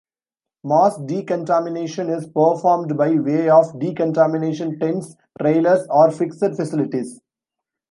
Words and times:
Mass 0.63 0.97
decontamination 1.05 2.09
is 2.09 2.25
performed 2.25 2.97
by 2.97 3.11
way 3.19 3.51
of 3.51 3.77
decontamination 3.79 4.79
tents, 4.79 5.15
trailers, 5.39 5.85
or 5.91 6.09
fixed 6.09 6.39
facilities. 6.39 7.21